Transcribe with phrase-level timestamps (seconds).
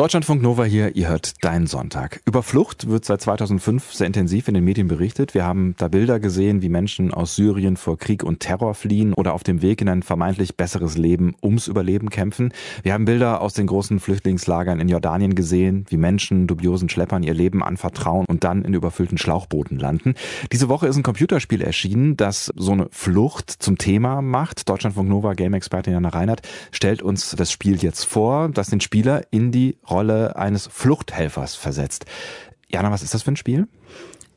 [0.00, 2.22] Deutschlandfunk Nova hier, ihr hört Dein Sonntag.
[2.24, 5.34] Über Flucht wird seit 2005 sehr intensiv in den Medien berichtet.
[5.34, 9.34] Wir haben da Bilder gesehen, wie Menschen aus Syrien vor Krieg und Terror fliehen oder
[9.34, 12.54] auf dem Weg in ein vermeintlich besseres Leben ums Überleben kämpfen.
[12.82, 17.34] Wir haben Bilder aus den großen Flüchtlingslagern in Jordanien gesehen, wie Menschen dubiosen Schleppern ihr
[17.34, 20.14] Leben anvertrauen und dann in überfüllten Schlauchbooten landen.
[20.50, 24.66] Diese Woche ist ein Computerspiel erschienen, das so eine Flucht zum Thema macht.
[24.66, 26.40] Deutschlandfunk Nova Game-Expertin Jana Reinhardt
[26.72, 32.06] stellt uns das Spiel jetzt vor, das den Spieler in die Rolle eines Fluchthelfers versetzt.
[32.68, 33.66] Jana, was ist das für ein Spiel?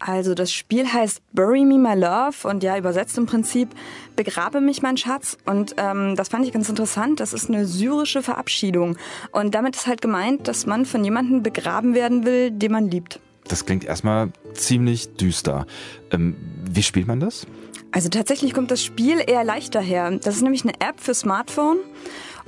[0.05, 3.70] Also das Spiel heißt Bury Me My Love und ja, übersetzt im Prinzip
[4.18, 5.38] Begrabe mich mein Schatz.
[5.45, 7.22] Und ähm, das fand ich ganz interessant.
[7.22, 8.98] Das ist eine syrische Verabschiedung.
[9.31, 13.22] Und damit ist halt gemeint, dass man von jemandem begraben werden will, den man liebt.
[13.48, 15.66] Das klingt erstmal ziemlich düster.
[16.12, 16.36] Ähm,
[16.70, 17.48] wie spielt man das?
[17.92, 20.12] Also tatsächlich kommt das Spiel eher leicht daher.
[20.12, 21.78] Das ist nämlich eine App für Smartphone.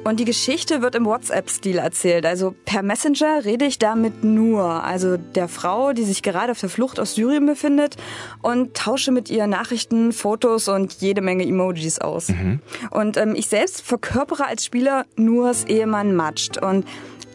[0.04, 2.26] Und die Geschichte wird im WhatsApp-Stil erzählt.
[2.26, 6.70] Also per Messenger rede ich damit nur, also der Frau, die sich gerade auf der
[6.70, 7.95] Flucht aus Syrien befindet
[8.42, 12.30] und tausche mit ihr Nachrichten, Fotos und jede Menge Emojis aus.
[12.30, 12.59] Mhm.
[12.92, 16.62] Und ähm, ich selbst verkörpere als Spieler nur das Ehemann Matscht.
[16.62, 16.86] Und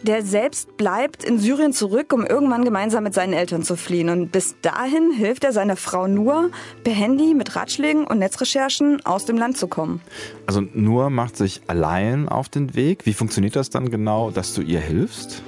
[0.03, 4.09] der selbst bleibt in Syrien zurück, um irgendwann gemeinsam mit seinen Eltern zu fliehen.
[4.09, 6.49] Und bis dahin hilft er seiner Frau nur,
[6.83, 10.01] per Handy mit Ratschlägen und Netzrecherchen aus dem Land zu kommen.
[10.45, 13.05] Also Nur macht sich allein auf den Weg.
[13.05, 15.43] Wie funktioniert das dann genau, dass du ihr hilfst?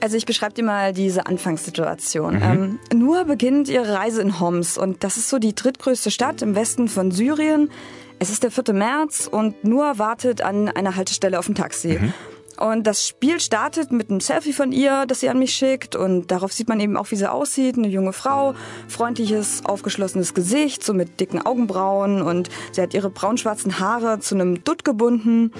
[0.00, 2.36] Also ich beschreibe dir mal diese Anfangssituation.
[2.36, 2.42] Mhm.
[2.42, 6.54] Ähm, Nur beginnt ihre Reise in Homs und das ist so die drittgrößte Stadt im
[6.54, 7.70] Westen von Syrien.
[8.18, 8.74] Es ist der 4.
[8.74, 11.98] März und Nur wartet an einer Haltestelle auf ein Taxi.
[12.00, 12.14] Mhm.
[12.58, 15.96] Und das Spiel startet mit einem Selfie von ihr, das sie an mich schickt.
[15.96, 17.76] Und darauf sieht man eben auch, wie sie aussieht.
[17.76, 18.54] Eine junge Frau,
[18.88, 22.22] freundliches, aufgeschlossenes Gesicht, so mit dicken Augenbrauen.
[22.22, 25.52] Und sie hat ihre braunschwarzen Haare zu einem Dutt gebunden.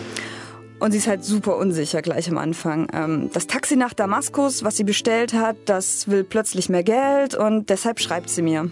[0.78, 2.88] Und sie ist halt super unsicher gleich am Anfang.
[2.92, 7.70] Ähm, das Taxi nach Damaskus, was sie bestellt hat, das will plötzlich mehr Geld und
[7.70, 8.70] deshalb schreibt sie mir.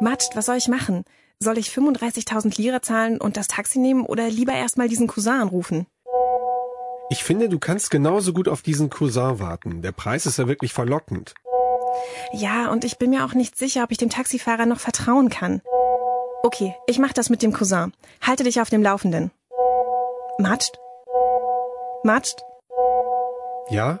[0.00, 1.04] Matscht, was soll ich machen?
[1.38, 5.86] Soll ich 35.000 Lira zahlen und das Taxi nehmen oder lieber erstmal diesen Cousin anrufen?
[7.12, 9.82] Ich finde, du kannst genauso gut auf diesen Cousin warten.
[9.82, 11.34] Der Preis ist ja wirklich verlockend.
[12.32, 15.60] Ja, und ich bin mir auch nicht sicher, ob ich dem Taxifahrer noch vertrauen kann.
[16.44, 17.92] Okay, ich mach das mit dem Cousin.
[18.22, 19.32] Halte dich auf dem Laufenden.
[20.38, 20.78] Matscht?
[22.04, 22.40] Matscht?
[23.70, 23.98] Ja?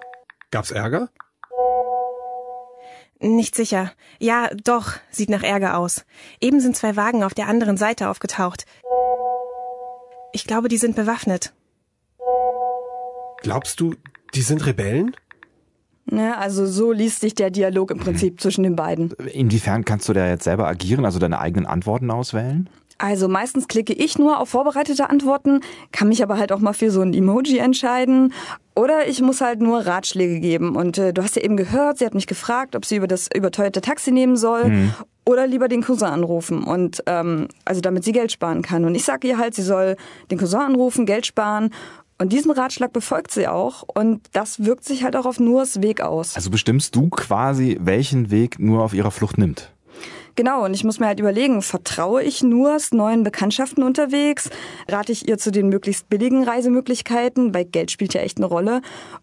[0.52, 1.08] Gab's Ärger?
[3.18, 3.92] Nicht sicher.
[4.18, 6.06] Ja, doch, sieht nach Ärger aus.
[6.40, 8.66] Eben sind zwei Wagen auf der anderen Seite aufgetaucht.
[10.32, 11.52] Ich glaube, die sind bewaffnet.
[13.42, 13.94] Glaubst du,
[14.34, 15.16] die sind Rebellen?
[16.06, 18.38] Ne, also so liest sich der Dialog im Prinzip mhm.
[18.38, 19.12] zwischen den beiden.
[19.32, 22.68] Inwiefern kannst du da jetzt selber agieren, also deine eigenen Antworten auswählen?
[22.98, 26.90] Also meistens klicke ich nur auf vorbereitete Antworten, kann mich aber halt auch mal für
[26.90, 28.34] so ein Emoji entscheiden.
[28.76, 30.76] Oder ich muss halt nur Ratschläge geben.
[30.76, 33.28] Und äh, du hast ja eben gehört, sie hat mich gefragt, ob sie über das
[33.34, 34.68] überteuerte Taxi nehmen soll.
[34.68, 34.94] Mhm.
[35.24, 38.84] Oder lieber den Cousin anrufen und ähm, also damit sie Geld sparen kann.
[38.84, 39.96] Und ich sage ihr halt, sie soll
[40.30, 41.70] den Cousin anrufen, Geld sparen
[42.20, 46.02] und diesen Ratschlag befolgt sie auch und das wirkt sich halt auch auf Nurs Weg
[46.02, 46.36] aus.
[46.36, 49.72] Also bestimmst du quasi, welchen Weg Nur auf ihrer Flucht nimmt?
[50.36, 54.50] Genau, und ich muss mir halt überlegen, vertraue ich Nurs neuen Bekanntschaften unterwegs?
[54.88, 58.82] Rate ich ihr zu den möglichst billigen Reisemöglichkeiten, weil Geld spielt ja echt eine Rolle?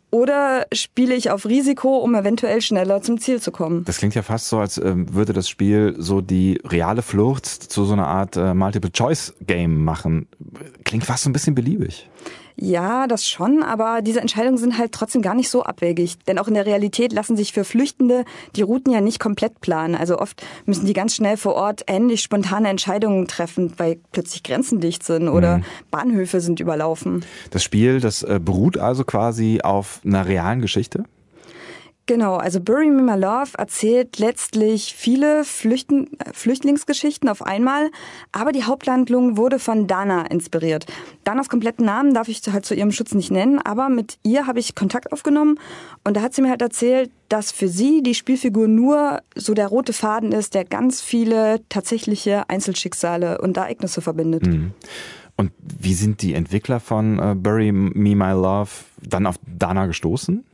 [0.10, 3.86] Oder spiele ich auf Risiko, um eventuell schneller zum Ziel zu kommen?
[3.86, 7.86] Das klingt ja fast so, als ähm, würde das Spiel so die reale Flucht zu
[7.86, 10.28] so einer Art äh, Multiple-Choice-Game machen.
[10.84, 12.10] Klingt fast so ein bisschen beliebig.
[12.60, 16.18] Ja, das schon, aber diese Entscheidungen sind halt trotzdem gar nicht so abwegig.
[16.26, 18.26] Denn auch in der Realität lassen sich für Flüchtende
[18.56, 19.94] die Routen ja nicht komplett planen.
[19.94, 24.80] Also oft müssen die ganz schnell vor Ort ähnlich spontane Entscheidungen treffen, weil plötzlich Grenzen
[24.80, 25.66] dicht sind oder mhm.
[25.92, 27.24] Bahnhöfe sind überlaufen.
[27.52, 31.04] Das Spiel, das äh, beruht also quasi auf einer realen Geschichte?
[32.08, 37.92] Genau, also Bury Me My Love erzählt letztlich viele Flüchten, Flüchtlingsgeschichten auf einmal,
[38.32, 40.86] aber die Hauptlandlung wurde von Dana inspiriert.
[41.26, 44.62] Danas kompletten Namen darf ich halt zu ihrem Schutz nicht nennen, aber mit ihr habe
[44.62, 45.60] ich Kontakt aufgenommen
[46.06, 49.68] und da hat sie mir halt erzählt, dass für sie die Spielfigur nur so der
[49.68, 54.48] rote Faden ist, der ganz viele tatsächliche Einzelschicksale und Ereignisse verbindet.
[54.48, 54.72] Mhm.
[55.36, 58.72] Und wie sind die Entwickler von uh, Bury Me My Love
[59.02, 60.46] dann auf Dana gestoßen?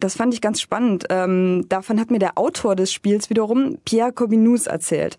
[0.00, 1.06] Das fand ich ganz spannend.
[1.10, 5.16] Ähm, davon hat mir der Autor des Spiels wiederum, Pierre Corbinous, erzählt.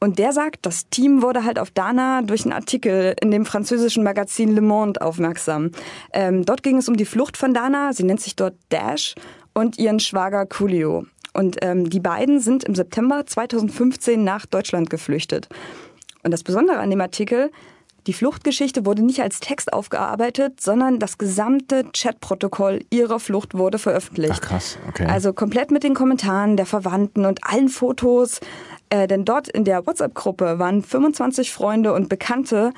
[0.00, 4.02] Und der sagt, das Team wurde halt auf Dana durch einen Artikel in dem französischen
[4.02, 5.70] Magazin Le Monde aufmerksam.
[6.12, 9.14] Ähm, dort ging es um die Flucht von Dana, sie nennt sich dort Dash,
[9.54, 11.06] und ihren Schwager Coolio.
[11.34, 15.48] Und ähm, die beiden sind im September 2015 nach Deutschland geflüchtet.
[16.22, 17.50] Und das Besondere an dem Artikel,
[18.07, 24.31] Die Fluchtgeschichte wurde nicht als Text aufgearbeitet, sondern das gesamte Chatprotokoll ihrer Flucht wurde veröffentlicht.
[24.33, 25.05] Ach krass, okay.
[25.05, 28.39] Also komplett mit den Kommentaren der Verwandten und allen Fotos.
[28.89, 32.71] Äh, denn dort in der WhatsApp-Gruppe waren 25 Freunde und Bekannte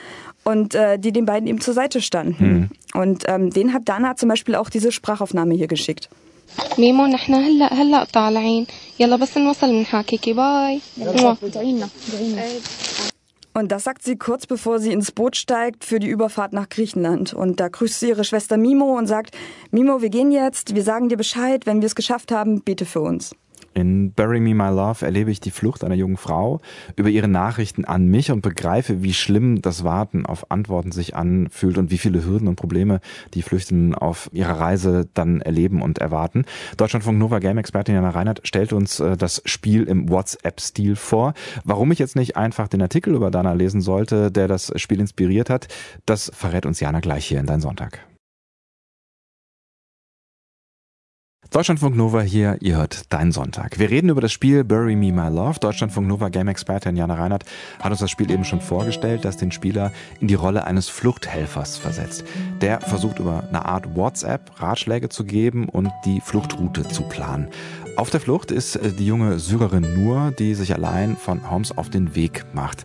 [0.44, 2.70] und äh, die den beiden eben zur Seite standen.
[2.94, 3.00] Mhm.
[3.00, 6.10] Und ähm, den hat Dana zum Beispiel auch diese Sprachaufnahme hier geschickt.
[6.78, 8.68] ميمو نحن هلا هلا طالعين
[9.00, 10.82] يلا بس نوصل بنحاكيكي باي
[13.55, 17.33] und das sagt sie kurz bevor sie ins Boot steigt für die Überfahrt nach Griechenland.
[17.33, 19.37] Und da grüßt sie ihre Schwester Mimo und sagt,
[19.71, 23.01] Mimo, wir gehen jetzt, wir sagen dir Bescheid, wenn wir es geschafft haben, bete für
[23.01, 23.35] uns.
[23.75, 26.61] In Bury Me My Love erlebe ich die Flucht einer jungen Frau
[26.95, 31.77] über ihre Nachrichten an mich und begreife, wie schlimm das Warten auf Antworten sich anfühlt
[31.77, 33.01] und wie viele Hürden und Probleme
[33.35, 36.45] die Flüchtenden auf ihrer Reise dann erleben und erwarten.
[36.77, 41.35] Deutschlandfunk Nova Game Expertin Jana Reinhardt stellt uns äh, das Spiel im WhatsApp-Stil vor.
[41.65, 45.51] Warum ich jetzt nicht einfach den Artikel über Dana lesen sollte, der das Spiel inspiriert
[45.51, 45.67] hat,
[46.07, 48.14] das verrät uns Jana gleich hier in Dein Sonntag.
[51.55, 53.79] Deutschlandfunk Nova hier, ihr hört Dein Sonntag.
[53.79, 55.61] Wir reden über das Spiel Bury Me My Love.
[55.61, 57.45] Deutschlandfunk Nova Game-Expertin Jana Reinhardt
[57.79, 61.77] hat uns das Spiel eben schon vorgestellt, das den Spieler in die Rolle eines Fluchthelfers
[61.77, 62.25] versetzt.
[62.61, 67.47] Der versucht über eine Art WhatsApp Ratschläge zu geben und die Fluchtroute zu planen.
[67.97, 71.89] Auf der Flucht ist äh, die junge Syrerin Nur, die sich allein von Homs auf
[71.89, 72.85] den Weg macht.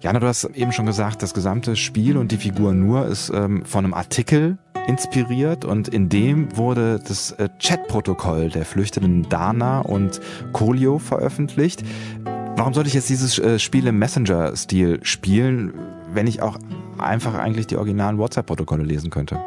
[0.00, 3.64] Jana, du hast eben schon gesagt, das gesamte Spiel und die Figur Nur ist ähm,
[3.64, 10.20] von einem Artikel inspiriert und in dem wurde das äh, Chatprotokoll der Flüchtenden Dana und
[10.52, 11.82] Kolio veröffentlicht.
[12.56, 15.74] Warum sollte ich jetzt dieses äh, Spiel im Messenger-Stil spielen,
[16.12, 16.58] wenn ich auch
[16.98, 19.38] einfach eigentlich die originalen WhatsApp-Protokolle lesen könnte?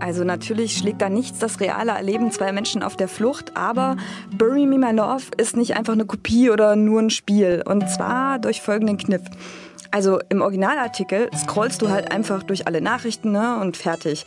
[0.00, 3.96] Also natürlich schlägt da nichts das reale Erleben zweier Menschen auf der Flucht, aber
[4.36, 7.62] Bury Me My Love ist nicht einfach eine Kopie oder nur ein Spiel.
[7.64, 9.22] Und zwar durch folgenden Kniff.
[9.92, 14.26] Also im Originalartikel scrollst du halt einfach durch alle Nachrichten ne, und fertig.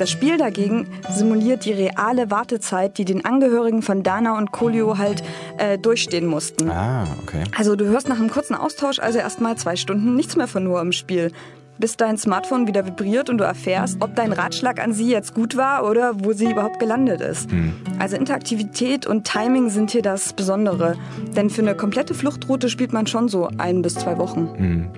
[0.00, 5.22] Das Spiel dagegen simuliert die reale Wartezeit, die den Angehörigen von Dana und Kolio halt
[5.58, 6.70] äh, durchstehen mussten.
[6.70, 7.44] Ah, okay.
[7.54, 10.80] Also du hörst nach einem kurzen Austausch also erstmal zwei Stunden nichts mehr von Nur
[10.80, 11.32] im Spiel
[11.76, 15.58] bis dein Smartphone wieder vibriert und du erfährst, ob dein Ratschlag an sie jetzt gut
[15.58, 17.52] war oder wo sie überhaupt gelandet ist.
[17.52, 17.74] Mhm.
[17.98, 20.96] Also Interaktivität und Timing sind hier das Besondere.
[21.36, 24.48] Denn für eine komplette Fluchtroute spielt man schon so ein bis zwei Wochen.
[24.58, 24.88] Mhm.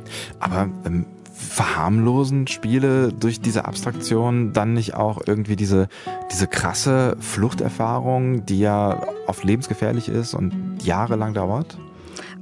[0.40, 1.06] Aber ähm,
[1.42, 5.88] verharmlosen Spiele durch diese Abstraktion dann nicht auch irgendwie diese,
[6.32, 11.76] diese krasse Fluchterfahrung, die ja oft lebensgefährlich ist und jahrelang dauert?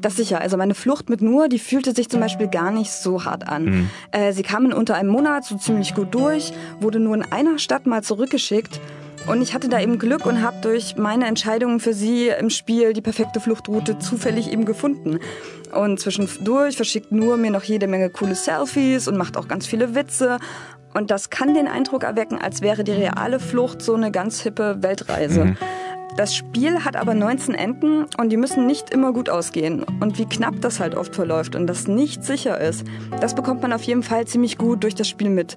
[0.00, 0.40] Das sicher.
[0.40, 3.64] Also meine Flucht mit Nur, die fühlte sich zum Beispiel gar nicht so hart an.
[3.64, 3.90] Mhm.
[4.12, 7.86] Äh, sie kamen unter einem Monat so ziemlich gut durch, wurde nur in einer Stadt
[7.86, 8.80] mal zurückgeschickt
[9.26, 12.92] und ich hatte da eben Glück und habe durch meine Entscheidungen für sie im Spiel
[12.92, 15.18] die perfekte Fluchtroute zufällig eben gefunden.
[15.72, 19.94] Und zwischendurch verschickt nur mir noch jede Menge coole Selfies und macht auch ganz viele
[19.94, 20.38] Witze.
[20.94, 24.82] Und das kann den Eindruck erwecken, als wäre die reale Flucht so eine ganz hippe
[24.82, 25.44] Weltreise.
[25.44, 25.56] Mhm.
[26.16, 29.84] Das Spiel hat aber 19 Enden und die müssen nicht immer gut ausgehen.
[30.00, 32.84] Und wie knapp das halt oft verläuft und das nicht sicher ist,
[33.20, 35.56] das bekommt man auf jeden Fall ziemlich gut durch das Spiel mit.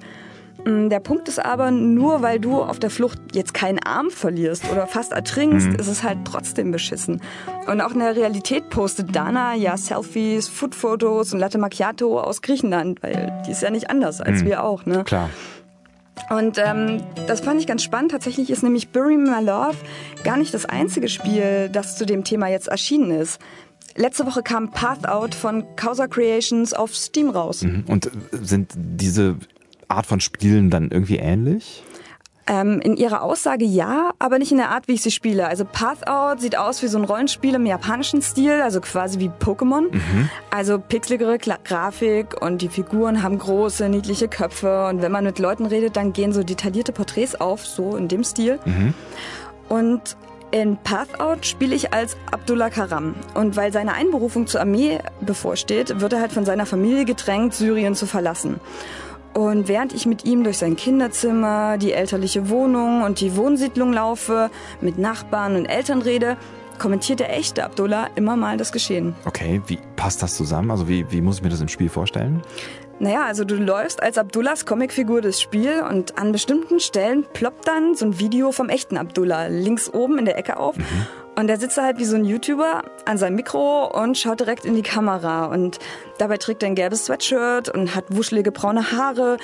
[0.65, 4.69] Mm, der Punkt ist aber, nur weil du auf der Flucht jetzt keinen Arm verlierst
[4.71, 5.75] oder fast ertrinkst, mhm.
[5.75, 7.21] ist es halt trotzdem beschissen.
[7.67, 13.03] Und auch in der Realität postet Dana ja Selfies, Foodfotos und Latte Macchiato aus Griechenland,
[13.03, 14.45] weil die ist ja nicht anders als mhm.
[14.47, 15.03] wir auch, ne?
[15.03, 15.29] Klar.
[16.29, 18.11] Und ähm, das fand ich ganz spannend.
[18.11, 19.75] Tatsächlich ist nämlich Bury My Love
[20.23, 23.39] gar nicht das einzige Spiel, das zu dem Thema jetzt erschienen ist.
[23.95, 27.63] Letzte Woche kam Path Out von Causa Creations auf Steam raus.
[27.63, 27.83] Mhm.
[27.87, 29.35] Und sind diese
[29.93, 31.83] Art von Spielen dann irgendwie ähnlich?
[32.45, 35.47] Ähm, in ihrer Aussage ja, aber nicht in der Art, wie ich sie spiele.
[35.47, 39.29] Also Path Out sieht aus wie so ein Rollenspiel im japanischen Stil, also quasi wie
[39.29, 39.93] Pokémon.
[39.93, 40.29] Mhm.
[40.49, 45.65] Also pixeligere Grafik und die Figuren haben große, niedliche Köpfe und wenn man mit Leuten
[45.65, 48.59] redet, dann gehen so detaillierte Porträts auf, so in dem Stil.
[48.65, 48.93] Mhm.
[49.69, 50.17] Und
[50.51, 53.15] in Path Out spiele ich als Abdullah Karam.
[53.33, 57.95] Und weil seine Einberufung zur Armee bevorsteht, wird er halt von seiner Familie gedrängt, Syrien
[57.95, 58.59] zu verlassen.
[59.33, 64.51] Und während ich mit ihm durch sein Kinderzimmer, die elterliche Wohnung und die Wohnsiedlung laufe,
[64.79, 66.37] mit Nachbarn und Eltern rede,
[66.77, 69.15] kommentiert der echte Abdullah immer mal das Geschehen.
[69.25, 70.71] Okay, wie passt das zusammen?
[70.71, 72.41] Also wie, wie muss ich mir das im Spiel vorstellen?
[72.99, 77.95] Naja, also du läufst als Abdullahs Comicfigur das Spiel und an bestimmten Stellen ploppt dann
[77.95, 80.77] so ein Video vom echten Abdullah links oben in der Ecke auf.
[80.77, 80.83] Mhm.
[81.35, 84.75] Und der sitzt halt wie so ein YouTuber an seinem Mikro und schaut direkt in
[84.75, 85.45] die Kamera.
[85.45, 85.79] Und
[86.19, 89.37] dabei trägt er ein gelbes Sweatshirt und hat wuschelige braune Haare.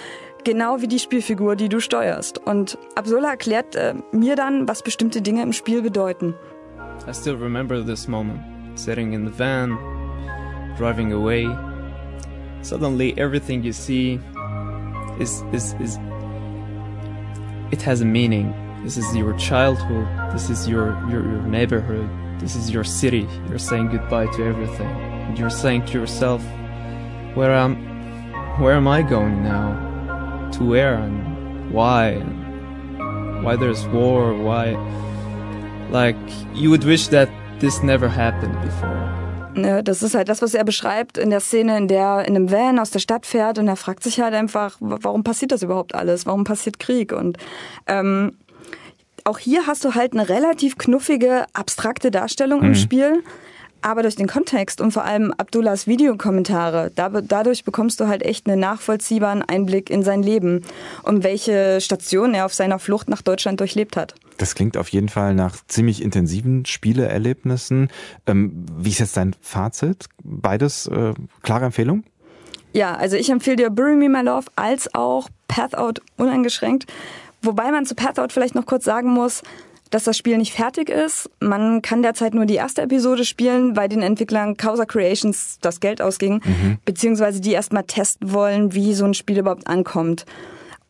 [0.43, 2.38] Genau wie die Spielfigur, die du steuerst.
[2.38, 6.36] Und Abdullah erklärt äh, mir dann, was bestimmte Dinge im Spiel bedeuten.
[7.08, 8.39] I still remember this moment.
[8.75, 9.77] Sitting in the van,
[10.77, 11.48] driving away.
[12.62, 14.19] Suddenly everything you see
[15.19, 16.00] is is is
[17.72, 18.53] it has a meaning.
[18.83, 20.07] This is your childhood.
[20.31, 22.09] This is your your, your neighborhood.
[22.39, 23.27] This is your city.
[23.50, 24.88] You're saying goodbye to everything.
[25.27, 26.41] And you're saying to yourself,
[27.36, 27.75] where am
[28.59, 29.75] where am I going now?
[30.53, 32.21] To where and why?
[32.21, 34.33] And why there's war?
[34.33, 34.77] Why?
[35.91, 36.17] Like
[36.53, 39.09] you would wish that this never happened before.
[39.83, 42.50] Das ist halt das, was er beschreibt in der Szene, in der er in einem
[42.50, 45.95] Van aus der Stadt fährt und er fragt sich halt einfach, warum passiert das überhaupt
[45.95, 46.25] alles?
[46.25, 47.12] Warum passiert Krieg?
[47.12, 47.38] Und
[47.88, 48.38] ähm,
[49.29, 52.67] auch hier hast du halt eine relativ knuffige, abstrakte Darstellung mhm.
[52.67, 53.24] im Spiel.
[53.81, 58.45] Aber durch den Kontext und vor allem Abdullahs Videokommentare, da, dadurch bekommst du halt echt
[58.45, 60.65] einen nachvollziehbaren Einblick in sein Leben
[61.03, 64.15] und welche Station er auf seiner Flucht nach Deutschland durchlebt hat.
[64.38, 67.88] Das klingt auf jeden Fall nach ziemlich intensiven Spieleerlebnissen.
[68.27, 70.07] Ähm, wie ist jetzt dein Fazit?
[70.24, 72.03] Beides äh, klare Empfehlung?
[72.74, 76.86] Ja, also ich empfehle dir Bury Me My Love als auch Path Out uneingeschränkt.
[77.41, 79.41] Wobei man zu Path Out vielleicht noch kurz sagen muss,
[79.89, 81.29] dass das Spiel nicht fertig ist.
[81.39, 86.01] Man kann derzeit nur die erste Episode spielen, weil den Entwicklern Causa Creations das Geld
[86.01, 86.77] ausging, mhm.
[86.86, 90.25] beziehungsweise die erstmal testen wollen, wie so ein Spiel überhaupt ankommt.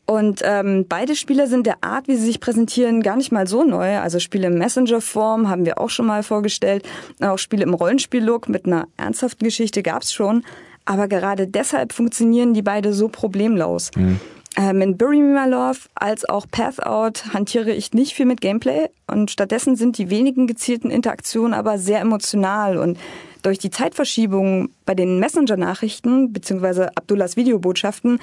[0.06, 3.64] Und ähm, beide Spiele sind der Art, wie sie sich präsentieren, gar nicht mal so
[3.64, 4.00] neu.
[4.00, 6.84] Also Spiele im Messenger-Form haben wir auch schon mal vorgestellt.
[7.22, 10.44] Auch Spiele im Rollenspiel-Look mit einer ernsthaften Geschichte gab's schon.
[10.84, 13.92] Aber gerade deshalb funktionieren die beide so problemlos.
[13.96, 14.20] Mhm.
[14.58, 18.42] Ähm, in Bury Me My Love als auch Path Out hantiere ich nicht viel mit
[18.42, 22.98] Gameplay und stattdessen sind die wenigen gezielten Interaktionen aber sehr emotional und
[23.42, 26.88] durch die Zeitverschiebung bei den Messenger-Nachrichten bzw.
[26.96, 28.20] Abdullahs Videobotschaften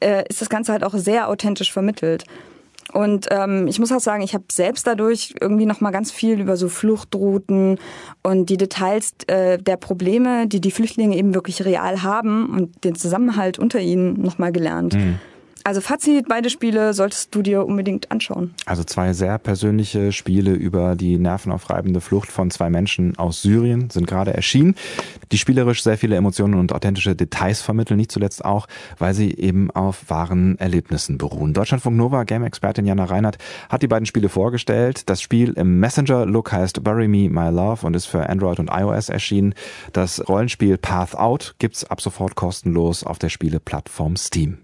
[0.00, 2.24] äh, ist das Ganze halt auch sehr authentisch vermittelt.
[2.92, 6.40] Und ähm, ich muss auch sagen, ich habe selbst dadurch irgendwie noch mal ganz viel
[6.40, 7.78] über so Fluchtrouten
[8.22, 12.96] und die Details äh, der Probleme, die die Flüchtlinge eben wirklich real haben und den
[12.96, 14.94] Zusammenhalt unter ihnen noch mal gelernt.
[14.94, 15.20] Mhm.
[15.70, 18.56] Also Fazit, beide Spiele solltest du dir unbedingt anschauen.
[18.66, 24.08] Also zwei sehr persönliche Spiele über die nervenaufreibende Flucht von zwei Menschen aus Syrien sind
[24.08, 24.74] gerade erschienen,
[25.30, 28.66] die spielerisch sehr viele Emotionen und authentische Details vermitteln, nicht zuletzt auch,
[28.98, 31.54] weil sie eben auf wahren Erlebnissen beruhen.
[31.54, 35.08] Deutschlandfunk Nova Game-Expertin Jana Reinhardt hat die beiden Spiele vorgestellt.
[35.08, 39.08] Das Spiel im Messenger-Look heißt Bury Me My Love und ist für Android und iOS
[39.08, 39.54] erschienen.
[39.92, 44.58] Das Rollenspiel Path Out gibt's ab sofort kostenlos auf der Spieleplattform Steam.